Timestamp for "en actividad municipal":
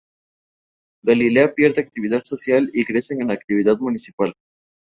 3.13-4.33